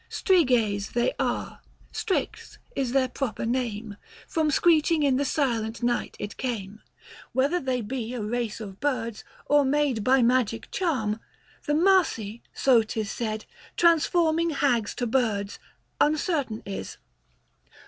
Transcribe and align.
160 0.09 0.33
Striges 0.47 0.93
they 0.93 1.13
are; 1.19 1.61
Stryx 1.93 2.57
is 2.75 2.91
their 2.91 3.07
proper 3.07 3.45
name, 3.45 3.97
From 4.27 4.49
screeching 4.49 5.03
in 5.03 5.17
the 5.17 5.25
silent 5.25 5.83
night 5.83 6.17
it 6.17 6.37
came. 6.37 6.79
$ 7.03 7.09
Whether 7.33 7.59
they 7.59 7.81
be 7.81 8.15
a 8.15 8.21
race 8.23 8.59
of 8.59 8.79
birds, 8.79 9.23
or 9.45 9.63
made' 9.63 10.03
By 10.03 10.23
magic 10.23 10.71
charm— 10.71 11.19
the 11.67 11.75
Marsi, 11.75 12.41
so 12.51 12.81
'tis 12.81 13.11
said, 13.11 13.45
Transforming 13.77 14.49
hags 14.49 14.95
to 14.95 15.05
birds— 15.05 15.59
uncertain 16.01 16.63
is. 16.65 16.97